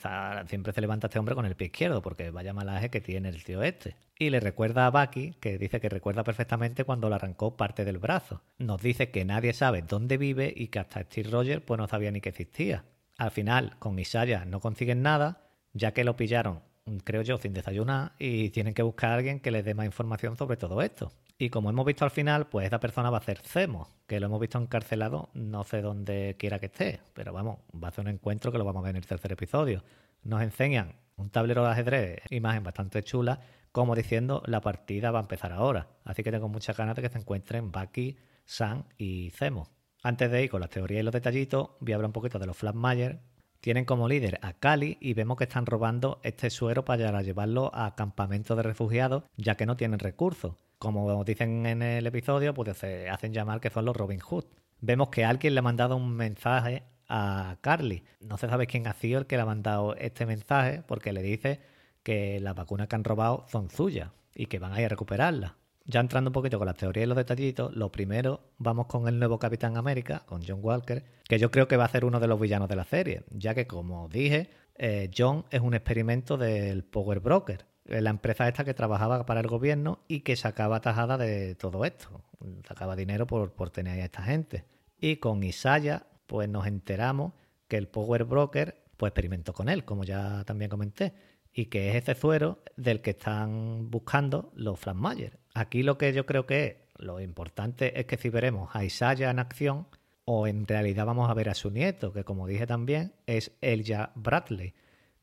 siempre 0.47 0.71
se 0.74 0.81
levanta 0.81 1.07
este 1.07 1.19
hombre 1.19 1.35
con 1.35 1.45
el 1.45 1.55
pie 1.55 1.67
izquierdo, 1.67 2.01
porque 2.01 2.31
vaya 2.31 2.53
malaje 2.53 2.89
que 2.89 3.01
tiene 3.01 3.29
el 3.29 3.43
tío 3.43 3.62
este. 3.62 3.97
Y 4.17 4.29
le 4.29 4.39
recuerda 4.39 4.88
a 4.88 4.89
Bucky, 4.89 5.33
que 5.41 5.57
dice 5.57 5.81
que 5.81 5.89
recuerda 5.89 6.24
perfectamente 6.24 6.85
cuando 6.85 7.09
le 7.09 7.15
arrancó 7.15 7.57
parte 7.57 7.83
del 7.83 7.97
brazo. 7.97 8.41
Nos 8.57 8.81
dice 8.81 9.12
que 9.12 9.25
nadie 9.25 9.51
sabe 9.51 9.81
dónde 9.81 10.17
vive 10.17 10.53
y 10.55 10.69
que 10.69 10.79
hasta 10.79 11.01
Steve 11.01 11.29
Rogers 11.29 11.62
pues 11.62 11.77
no 11.77 11.88
sabía 11.89 12.12
ni 12.12 12.21
que 12.21 12.29
existía. 12.29 12.85
Al 13.17 13.31
final, 13.31 13.75
con 13.79 14.00
Isaiah 14.00 14.45
no 14.45 14.62
consiguen 14.62 15.01
nada, 15.01 15.41
ya 15.74 15.93
que 15.93 16.05
lo 16.05 16.15
pillaron, 16.15 16.62
creo 17.03 17.21
yo, 17.21 17.38
sin 17.38 17.53
desayunar 17.53 18.13
y 18.17 18.51
tienen 18.51 18.74
que 18.74 18.83
buscar 18.83 19.12
a 19.12 19.15
alguien 19.15 19.41
que 19.41 19.51
les 19.51 19.65
dé 19.65 19.74
más 19.74 19.85
información 19.85 20.38
sobre 20.38 20.55
todo 20.55 20.81
esto. 20.81 21.12
Y 21.37 21.49
como 21.49 21.69
hemos 21.69 21.85
visto 21.85 22.05
al 22.05 22.11
final, 22.11 22.47
pues 22.47 22.63
esta 22.63 22.79
persona 22.79 23.09
va 23.09 23.17
a 23.17 23.21
ser 23.21 23.39
Cemo, 23.39 23.89
que 24.07 24.21
lo 24.21 24.27
hemos 24.27 24.39
visto 24.39 24.57
encarcelado, 24.57 25.29
no 25.33 25.65
sé 25.65 25.81
dónde 25.81 26.37
quiera 26.39 26.59
que 26.59 26.67
esté, 26.67 27.01
pero 27.13 27.33
vamos, 27.33 27.59
va 27.71 27.89
a 27.89 27.91
ser 27.91 28.05
un 28.05 28.11
encuentro 28.11 28.53
que 28.53 28.57
lo 28.57 28.63
vamos 28.63 28.81
a 28.81 28.83
ver 28.83 28.91
en 28.91 29.01
el 29.01 29.05
tercer 29.05 29.33
episodio. 29.33 29.83
Nos 30.23 30.41
enseñan 30.41 30.95
un 31.17 31.29
tablero 31.29 31.65
de 31.65 31.71
ajedrez, 31.71 32.21
imagen 32.29 32.63
bastante 32.63 33.03
chula, 33.03 33.41
como 33.73 33.95
diciendo 33.95 34.43
la 34.45 34.61
partida 34.61 35.11
va 35.11 35.19
a 35.19 35.23
empezar 35.23 35.51
ahora. 35.51 35.89
Así 36.05 36.23
que 36.23 36.31
tengo 36.31 36.47
muchas 36.47 36.77
ganas 36.77 36.95
de 36.95 37.01
que 37.01 37.09
se 37.09 37.17
encuentren 37.17 37.69
Bucky, 37.69 38.17
Sam 38.45 38.85
y 38.97 39.31
Cemo. 39.31 39.67
Antes 40.03 40.31
de 40.31 40.41
ir 40.41 40.49
con 40.49 40.61
las 40.61 40.69
teorías 40.69 41.01
y 41.01 41.03
los 41.03 41.13
detallitos, 41.13 41.71
voy 41.81 41.91
a 41.91 41.95
hablar 41.95 42.09
un 42.09 42.13
poquito 42.13 42.39
de 42.39 42.47
los 42.47 42.55
Flatmayer. 42.55 43.19
Tienen 43.59 43.83
como 43.83 44.07
líder 44.07 44.39
a 44.41 44.53
Cali 44.53 44.97
y 45.01 45.13
vemos 45.13 45.35
que 45.35 45.45
están 45.45 45.65
robando 45.65 46.21
este 46.23 46.49
suero 46.49 46.85
para 46.85 47.21
llevarlo 47.23 47.71
a 47.73 47.95
campamentos 47.95 48.55
de 48.55 48.63
refugiados, 48.63 49.23
ya 49.35 49.55
que 49.55 49.65
no 49.65 49.75
tienen 49.75 49.99
recursos 49.99 50.53
como 50.85 51.23
dicen 51.23 51.65
en 51.65 51.81
el 51.81 52.05
episodio, 52.05 52.53
pues 52.53 52.77
se 52.77 53.09
hacen 53.09 53.33
llamar 53.33 53.59
que 53.59 53.71
son 53.71 53.85
los 53.85 53.97
Robin 53.97 54.19
Hood. 54.19 54.45
Vemos 54.81 55.09
que 55.09 55.25
alguien 55.25 55.55
le 55.55 55.59
ha 55.59 55.63
mandado 55.63 55.95
un 55.95 56.15
mensaje 56.15 56.83
a 57.09 57.57
Carly. 57.61 58.03
No 58.19 58.37
se 58.37 58.47
sabe 58.47 58.67
quién 58.67 58.85
ha 58.85 58.93
sido 58.93 59.17
el 59.17 59.25
que 59.25 59.35
le 59.35 59.41
ha 59.41 59.47
mandado 59.47 59.95
este 59.95 60.27
mensaje 60.27 60.83
porque 60.85 61.11
le 61.11 61.23
dice 61.23 61.59
que 62.03 62.39
las 62.39 62.53
vacunas 62.53 62.87
que 62.87 62.95
han 62.95 63.03
robado 63.03 63.47
son 63.47 63.71
suyas 63.71 64.11
y 64.35 64.45
que 64.45 64.59
van 64.59 64.73
a 64.73 64.79
ir 64.79 64.85
a 64.85 64.89
recuperarlas. 64.89 65.53
Ya 65.85 66.01
entrando 66.01 66.29
un 66.29 66.33
poquito 66.33 66.59
con 66.59 66.67
las 66.67 66.77
teorías 66.77 67.05
y 67.05 67.07
los 67.07 67.17
detallitos, 67.17 67.75
lo 67.75 67.91
primero 67.91 68.51
vamos 68.59 68.85
con 68.85 69.07
el 69.07 69.17
nuevo 69.17 69.39
Capitán 69.39 69.77
América, 69.77 70.21
con 70.27 70.43
John 70.45 70.59
Walker, 70.61 71.03
que 71.27 71.39
yo 71.39 71.49
creo 71.49 71.67
que 71.67 71.77
va 71.77 71.85
a 71.85 71.89
ser 71.89 72.05
uno 72.05 72.19
de 72.19 72.27
los 72.27 72.39
villanos 72.39 72.69
de 72.69 72.75
la 72.75 72.85
serie, 72.85 73.23
ya 73.31 73.55
que 73.55 73.65
como 73.65 74.07
dije, 74.07 74.51
eh, 74.75 75.09
John 75.17 75.45
es 75.49 75.61
un 75.61 75.73
experimento 75.73 76.37
del 76.37 76.83
Power 76.83 77.21
Broker, 77.21 77.65
la 77.85 78.09
empresa 78.09 78.47
esta 78.47 78.63
que 78.63 78.73
trabajaba 78.73 79.25
para 79.25 79.41
el 79.41 79.47
gobierno 79.47 79.99
y 80.07 80.21
que 80.21 80.35
sacaba 80.35 80.81
tajada 80.81 81.17
de 81.17 81.55
todo 81.55 81.85
esto, 81.85 82.21
sacaba 82.67 82.95
dinero 82.95 83.27
por, 83.27 83.53
por 83.53 83.69
tener 83.69 84.01
a 84.01 84.05
esta 84.05 84.23
gente. 84.23 84.65
Y 84.99 85.17
con 85.17 85.43
Isaya, 85.43 86.07
pues 86.27 86.49
nos 86.49 86.67
enteramos 86.67 87.33
que 87.67 87.77
el 87.77 87.87
Power 87.87 88.25
Broker, 88.25 88.83
pues 88.97 89.11
experimentó 89.11 89.53
con 89.53 89.69
él, 89.69 89.85
como 89.85 90.03
ya 90.03 90.43
también 90.45 90.69
comenté, 90.69 91.13
y 91.53 91.65
que 91.67 91.89
es 91.89 91.95
ese 91.95 92.15
suero 92.15 92.59
del 92.75 93.01
que 93.01 93.11
están 93.11 93.89
buscando 93.89 94.51
los 94.55 94.79
Mayer. 94.93 95.39
Aquí 95.53 95.83
lo 95.83 95.97
que 95.97 96.11
yo 96.13 96.25
creo 96.25 96.45
que 96.45 96.65
es 96.65 96.75
lo 96.97 97.19
importante 97.21 97.99
es 97.99 98.05
que 98.05 98.17
si 98.17 98.29
veremos 98.29 98.69
a 98.73 98.83
Isaiah 98.83 99.29
en 99.29 99.39
acción, 99.39 99.87
o 100.25 100.47
en 100.47 100.67
realidad 100.67 101.05
vamos 101.05 101.29
a 101.29 101.33
ver 101.33 101.49
a 101.49 101.53
su 101.53 101.69
nieto, 101.69 102.11
que 102.11 102.23
como 102.23 102.47
dije 102.47 102.65
también, 102.65 103.13
es 103.27 103.51
Elijah 103.61 104.11
Bradley, 104.15 104.73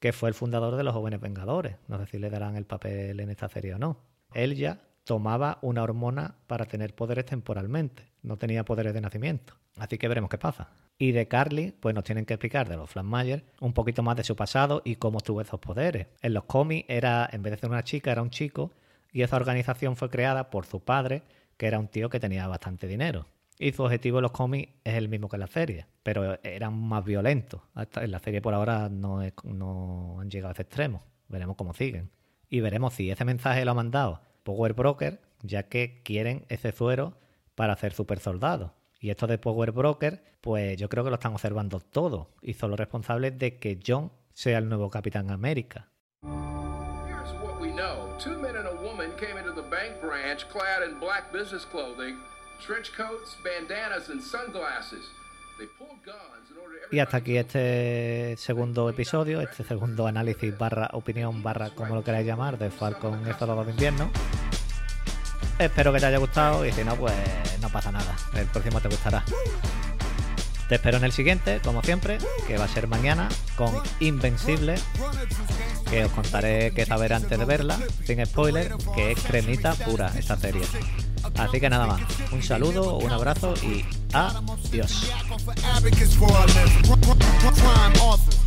que 0.02 0.12
fue 0.12 0.28
el 0.28 0.34
fundador 0.34 0.74
de 0.74 0.82
los 0.82 0.94
Jóvenes 0.94 1.20
Vengadores. 1.20 1.76
No 1.86 1.96
sé 2.00 2.06
si 2.06 2.18
le 2.18 2.28
darán 2.28 2.56
el 2.56 2.64
papel 2.64 3.20
en 3.20 3.30
esta 3.30 3.48
serie 3.48 3.76
o 3.76 3.78
no. 3.78 4.00
Elijah 4.34 4.80
tomaba 5.04 5.58
una 5.62 5.84
hormona 5.84 6.34
para 6.48 6.66
tener 6.66 6.92
poderes 6.96 7.24
temporalmente, 7.24 8.08
no 8.20 8.36
tenía 8.36 8.64
poderes 8.64 8.94
de 8.94 9.00
nacimiento. 9.00 9.54
Así 9.76 9.98
que 9.98 10.08
veremos 10.08 10.28
qué 10.28 10.38
pasa. 10.38 10.70
Y 10.98 11.12
de 11.12 11.28
Carly, 11.28 11.70
pues 11.78 11.94
nos 11.94 12.02
tienen 12.02 12.26
que 12.26 12.34
explicar 12.34 12.68
de 12.68 12.76
los 12.76 12.90
Flammagers 12.90 13.44
un 13.60 13.74
poquito 13.74 14.02
más 14.02 14.16
de 14.16 14.24
su 14.24 14.34
pasado 14.34 14.82
y 14.84 14.96
cómo 14.96 15.20
tuvo 15.20 15.40
esos 15.40 15.60
poderes. 15.60 16.08
En 16.20 16.34
los 16.34 16.44
cómics 16.44 16.84
era, 16.88 17.28
en 17.30 17.42
vez 17.42 17.52
de 17.52 17.58
ser 17.58 17.70
una 17.70 17.84
chica, 17.84 18.10
era 18.10 18.22
un 18.22 18.30
chico, 18.30 18.72
y 19.12 19.22
esa 19.22 19.36
organización 19.36 19.94
fue 19.94 20.10
creada 20.10 20.50
por 20.50 20.66
su 20.66 20.80
padre, 20.80 21.22
que 21.56 21.68
era 21.68 21.78
un 21.78 21.86
tío 21.86 22.10
que 22.10 22.18
tenía 22.18 22.48
bastante 22.48 22.88
dinero. 22.88 23.26
Y 23.62 23.70
su 23.70 23.84
objetivo 23.84 24.18
en 24.18 24.22
los 24.22 24.32
cómics 24.32 24.72
es 24.82 24.94
el 24.94 25.08
mismo 25.08 25.28
que 25.28 25.36
en 25.36 25.40
la 25.40 25.46
serie, 25.46 25.86
pero 26.02 26.36
eran 26.42 26.76
más 26.76 27.04
violentos. 27.04 27.60
En 27.94 28.10
la 28.10 28.18
serie 28.18 28.42
por 28.42 28.54
ahora 28.54 28.88
no, 28.88 29.20
no 29.44 30.18
han 30.18 30.28
llegado 30.28 30.48
a 30.48 30.52
ese 30.52 30.62
extremo. 30.62 31.04
Veremos 31.28 31.54
cómo 31.54 31.72
siguen. 31.72 32.10
Y 32.48 32.58
veremos 32.58 32.94
si 32.94 33.08
ese 33.08 33.24
mensaje 33.24 33.64
lo 33.64 33.70
ha 33.70 33.74
mandado 33.74 34.20
Power 34.42 34.72
Broker, 34.72 35.20
ya 35.42 35.68
que 35.68 36.02
quieren 36.02 36.44
ese 36.48 36.72
suero 36.72 37.16
para 37.54 37.74
hacer 37.74 37.92
super 37.92 38.18
soldados. 38.18 38.72
Y 38.98 39.10
esto 39.10 39.28
de 39.28 39.38
Power 39.38 39.70
Broker, 39.70 40.24
pues 40.40 40.76
yo 40.76 40.88
creo 40.88 41.04
que 41.04 41.10
lo 41.10 41.14
están 41.14 41.34
observando 41.34 41.78
todo 41.78 42.30
y 42.42 42.54
son 42.54 42.70
los 42.70 42.80
responsables 42.80 43.38
de 43.38 43.60
que 43.60 43.78
John 43.86 44.10
sea 44.32 44.58
el 44.58 44.68
nuevo 44.68 44.90
Capitán 44.90 45.30
América. 45.30 45.88
Two 48.18 48.38
men 48.38 48.54
and 48.54 48.68
a 48.68 48.74
woman 48.82 49.10
came 49.18 49.36
into 49.36 49.52
the 49.52 49.68
bank 49.68 50.00
branch 50.00 50.48
clad 50.48 50.88
in 50.88 51.00
black 51.00 51.32
business 51.32 51.64
trench 52.66 52.92
coats, 52.96 53.36
bandanas 53.42 54.08
and 54.08 54.22
sunglasses. 54.22 55.10
Y 56.90 56.98
hasta 56.98 57.18
aquí 57.18 57.36
este 57.36 58.36
segundo 58.36 58.88
episodio, 58.88 59.40
este 59.40 59.62
segundo 59.62 60.06
análisis 60.06 60.56
barra 60.56 60.88
opinión 60.92 61.42
barra 61.42 61.70
como 61.70 61.94
lo 61.94 62.02
queráis 62.02 62.26
llamar 62.26 62.58
de 62.58 62.70
Falcon 62.70 63.22
y 63.28 63.32
Soldado 63.38 63.64
de 63.64 63.70
Invierno. 63.70 64.10
Espero 65.58 65.92
que 65.92 66.00
te 66.00 66.06
haya 66.06 66.18
gustado 66.18 66.66
y 66.66 66.72
si 66.72 66.82
no, 66.82 66.96
pues 66.96 67.14
no 67.60 67.68
pasa 67.68 67.92
nada. 67.92 68.16
El 68.34 68.46
próximo 68.46 68.80
te 68.80 68.88
gustará. 68.88 69.24
Te 70.68 70.76
espero 70.76 70.96
en 70.96 71.04
el 71.04 71.12
siguiente, 71.12 71.60
como 71.62 71.82
siempre, 71.82 72.18
que 72.46 72.58
va 72.58 72.64
a 72.64 72.68
ser 72.68 72.88
mañana 72.88 73.28
con 73.56 73.74
Invencible, 74.00 74.74
que 75.90 76.04
os 76.04 76.12
contaré 76.12 76.72
qué 76.74 76.86
saber 76.86 77.12
antes 77.12 77.38
de 77.38 77.44
verla, 77.44 77.78
sin 78.04 78.24
spoiler, 78.24 78.72
que 78.94 79.12
es 79.12 79.22
cremita 79.22 79.74
pura 79.74 80.10
esta 80.16 80.36
serie. 80.36 80.62
Así 81.36 81.60
que 81.60 81.70
nada 81.70 81.86
más, 81.86 82.00
un 82.32 82.42
saludo, 82.42 82.98
un 82.98 83.10
abrazo 83.10 83.54
y 83.62 83.84
adiós. 84.12 85.10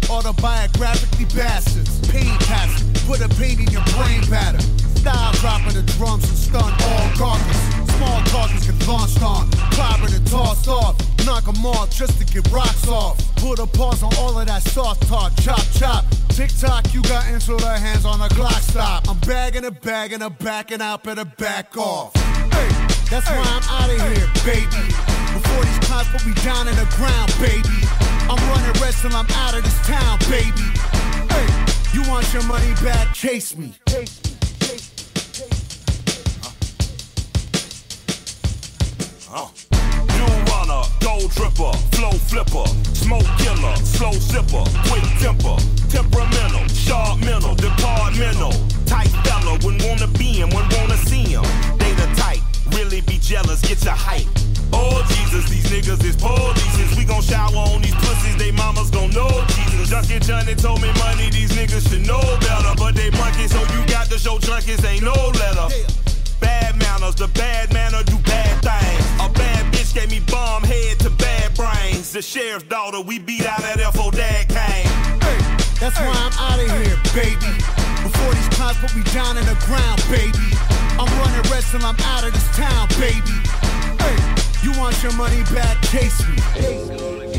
autobiographically 0.09 1.25
bastards. 1.35 1.99
Pain 2.09 2.37
passes, 2.47 2.83
put 3.05 3.21
a 3.21 3.29
pain 3.35 3.59
in 3.59 3.67
your 3.71 3.83
brain 3.95 4.21
pattern. 4.23 4.61
Style 4.95 5.33
dropping 5.33 5.73
the 5.73 5.83
drums 5.97 6.27
and 6.29 6.37
stun 6.37 6.73
all 6.83 7.09
gawkers. 7.17 7.57
Small 7.97 8.21
targets 8.25 8.65
get 8.67 8.87
launched 8.87 9.21
on, 9.21 9.49
clobbered 9.71 10.15
and 10.15 10.27
tossed 10.27 10.67
off. 10.67 10.95
Knock 11.25 11.47
'em 11.47 11.65
off 11.65 11.89
just 11.89 12.17
to 12.19 12.25
get 12.25 12.49
rocks 12.51 12.87
off. 12.87 13.17
Put 13.37 13.59
a 13.59 13.65
pause 13.65 14.03
on 14.03 14.13
all 14.17 14.39
of 14.39 14.47
that 14.47 14.63
soft 14.63 15.07
talk, 15.07 15.31
chop 15.41 15.63
chop. 15.73 16.05
Tick 16.29 16.51
tock, 16.59 16.93
you 16.93 17.01
got 17.03 17.27
into 17.27 17.55
the 17.55 17.77
hands 17.77 18.05
on 18.05 18.19
the 18.19 18.27
Glock 18.35 18.61
stop. 18.61 19.07
I'm 19.09 19.17
bagging 19.19 19.63
it, 19.63 19.81
bagging 19.81 20.21
it, 20.21 20.39
backing 20.39 20.81
out, 20.81 21.03
better 21.03 21.25
back 21.25 21.77
off. 21.77 22.24
That's 23.09 23.29
why 23.29 23.37
I'm 23.37 23.63
out 23.69 23.89
of 23.89 23.99
here, 24.17 24.27
baby. 24.43 24.83
Before 25.33 25.63
these 25.63 25.79
clowns 25.87 26.07
put 26.09 26.25
me 26.25 26.33
down 26.43 26.67
in 26.67 26.75
the 26.75 26.87
ground, 26.97 27.33
baby. 27.39 27.85
I'm 28.29 28.41
running 28.49 28.81
rest 28.81 29.01
till 29.01 29.15
I'm 29.15 29.27
out 29.31 29.55
of 29.55 29.63
this 29.63 29.79
town, 29.87 30.19
baby. 30.29 30.67
Hey, 31.29 31.47
you 31.93 32.01
want 32.09 32.31
your 32.33 32.43
money 32.43 32.73
back? 32.83 33.13
Chase 33.13 33.55
me. 33.55 33.73
Me. 33.91 34.05
You 40.15 40.25
runner, 40.49 40.83
gold 41.03 41.29
dripper, 41.35 41.75
flow 41.95 42.11
flipper, 42.11 42.67
smoke 42.95 43.27
killer, 43.37 43.75
slow 43.83 44.11
sipper, 44.11 44.63
quick 44.87 45.03
temper, 45.19 45.57
temperamental, 45.89 46.67
sharp 46.69 47.19
mental, 47.19 47.53
departmental, 47.55 48.51
tight 48.85 49.11
fella, 49.25 49.59
when 49.59 49.77
wanna 49.87 50.07
be 50.17 50.39
him, 50.39 50.49
when 50.51 50.67
wanna 50.77 50.97
see 50.97 51.23
him. 51.35 51.43
They 51.77 51.91
the 51.93 52.07
type, 52.15 52.39
really 52.75 53.01
be 53.01 53.17
jealous, 53.17 53.61
get 53.61 53.83
your 53.83 53.95
hype. 53.95 54.27
Oh 54.73 55.01
Jesus, 55.07 55.49
these 55.49 55.65
niggas 55.71 56.03
is 56.03 56.15
Jesus. 56.19 56.97
We 56.97 57.05
gon' 57.05 57.21
shower 57.21 57.55
on 57.55 57.81
these 57.81 57.95
pussies, 57.95 58.35
they 58.37 58.51
mamas 58.51 58.91
gon' 58.91 59.11
know 59.11 59.29
Jesus. 59.55 59.89
Junkie 59.89 60.19
Johnny 60.19 60.55
told 60.55 60.81
me 60.81 60.91
money, 60.99 61.29
these 61.31 61.51
niggas 61.51 61.89
should 61.89 62.05
know 62.05 62.21
better. 62.41 62.75
But 62.77 62.95
they 62.95 63.09
monkey, 63.11 63.47
so 63.47 63.59
you 63.73 63.85
got 63.87 64.07
to 64.11 64.19
show 64.19 64.37
junkies 64.37 64.83
ain't 64.85 65.03
no 65.03 65.15
letter. 65.39 65.73
Bad 66.39 66.77
manners, 66.77 67.15
the 67.15 67.27
bad 67.29 67.73
manner 67.73 68.03
do 68.03 68.17
bad 68.19 68.61
things. 68.61 69.05
A 69.23 69.29
bad 69.31 69.73
bitch 69.73 69.95
gave 69.95 70.11
me 70.11 70.19
bomb 70.27 70.63
head 70.63 70.99
to 70.99 71.09
bad 71.11 71.55
brains. 71.55 72.11
The 72.11 72.21
sheriff's 72.21 72.65
daughter, 72.65 73.01
we 73.01 73.19
beat 73.19 73.45
out 73.45 73.61
that 73.61 73.79
FO 73.93 74.11
dad 74.11 74.49
came. 74.49 74.91
Hey, 75.23 75.39
that's 75.79 75.97
why 75.97 76.13
I'm 76.13 76.33
out 76.37 76.59
of 76.59 76.69
here, 76.69 76.99
baby. 77.13 77.84
Before 78.05 78.33
these 78.35 78.49
clowns 78.49 78.77
put 78.77 78.95
me 78.95 79.01
down 79.13 79.35
in 79.35 79.45
the 79.45 79.57
ground, 79.65 79.99
baby. 80.11 80.53
I'm 80.99 81.09
running 81.17 81.41
rest 81.49 81.71
till 81.71 81.83
I'm 81.83 81.97
out 82.13 82.23
of 82.23 82.33
this 82.33 82.55
town, 82.55 82.87
baby. 83.01 83.33
Hey, 83.97 84.17
you 84.61 84.77
want 84.79 85.01
your 85.01 85.13
money 85.13 85.41
back? 85.51 85.81
Chase 85.89 86.21
me. 86.29 87.34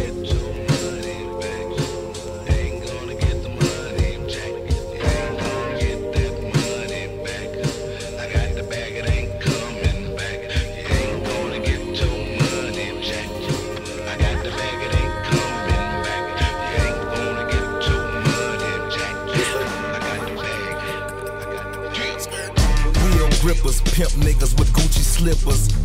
slippers 25.35 25.75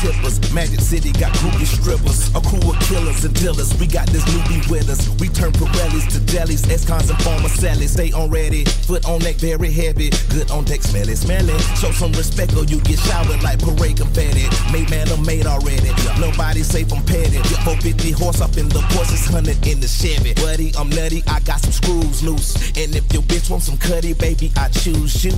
tippers. 0.00 0.40
Magic 0.52 0.80
City 0.80 1.12
got 1.12 1.32
groupie 1.38 1.68
strippers, 1.68 2.32
a 2.34 2.40
crew 2.40 2.72
of 2.72 2.78
killers 2.80 3.24
and 3.24 3.34
dealers. 3.34 3.72
We 3.78 3.86
got 3.86 4.08
this 4.08 4.24
newbie 4.24 4.64
with 4.70 4.88
us. 4.88 5.08
We 5.20 5.28
turn 5.28 5.52
Pirellis 5.52 6.08
to 6.16 6.20
delis. 6.32 6.68
ex-cons 6.70 7.10
and 7.10 7.20
former 7.22 7.48
sellies. 7.48 7.90
Stay 7.90 8.10
on 8.12 8.30
ready, 8.30 8.64
foot 8.64 9.04
on 9.06 9.20
neck, 9.20 9.36
very 9.36 9.70
heavy. 9.70 10.10
Good 10.30 10.50
on 10.50 10.64
deck, 10.64 10.82
smelly, 10.82 11.14
smelly. 11.14 11.56
Show 11.76 11.92
some 11.92 12.12
respect 12.12 12.56
or 12.56 12.64
you 12.64 12.80
get 12.80 12.98
showered 12.98 13.42
like 13.42 13.60
parade 13.60 13.98
confetti. 13.98 14.48
Made 14.72 14.88
man, 14.90 15.08
I'm 15.12 15.24
made 15.24 15.46
already. 15.46 15.92
Nobody 16.18 16.62
safe, 16.62 16.92
I'm 16.92 17.04
petty. 17.04 17.38
450 17.68 18.10
horse 18.12 18.40
up 18.40 18.56
in 18.56 18.68
the 18.68 18.80
Porsche, 18.96 19.16
600 19.16 19.66
in 19.66 19.80
the 19.80 19.88
Chevy. 19.88 20.34
Buddy, 20.34 20.72
I'm 20.78 20.88
nutty, 20.88 21.22
I 21.28 21.40
got 21.40 21.60
some 21.60 21.72
screws 21.72 22.22
loose. 22.22 22.56
And 22.76 22.96
if 22.96 23.12
your 23.12 23.22
bitch 23.22 23.50
wants 23.50 23.66
some 23.66 23.76
cutty, 23.76 24.14
baby, 24.14 24.50
I 24.56 24.68
choose 24.68 25.24
you. 25.24 25.32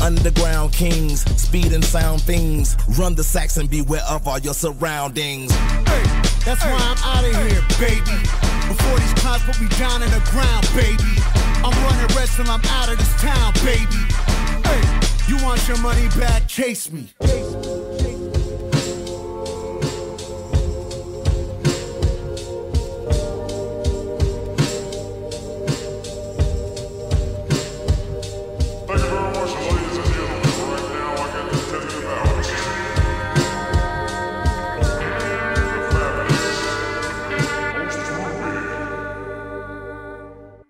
Underground 0.00 0.72
kings, 0.72 1.22
speed 1.40 1.72
and 1.72 1.84
sound 1.84 2.20
things. 2.22 2.76
Run 2.98 3.14
the 3.14 3.24
sacks 3.24 3.56
and 3.56 3.70
beware 3.70 4.03
of 4.08 4.26
all 4.26 4.38
your 4.38 4.54
surroundings. 4.54 5.52
Hey, 5.52 6.04
that's 6.44 6.64
why 6.64 6.78
I'm 6.78 6.98
out 7.04 7.24
of 7.24 7.34
here, 7.46 7.62
baby. 7.78 8.18
Before 8.68 8.98
these 8.98 9.14
clowns 9.14 9.42
put 9.42 9.60
me 9.60 9.68
down 9.78 10.02
in 10.02 10.10
the 10.10 10.22
ground, 10.30 10.68
baby. 10.74 11.20
I'm 11.64 11.72
running 11.84 12.16
rest 12.16 12.36
till 12.36 12.50
I'm 12.50 12.62
out 12.64 12.90
of 12.90 12.98
this 12.98 13.14
town, 13.20 13.52
baby. 13.64 14.02
Hey, 14.64 14.82
you 15.28 15.42
want 15.44 15.66
your 15.68 15.78
money 15.78 16.08
back? 16.18 16.46
Chase 16.48 16.90
me. 16.92 17.10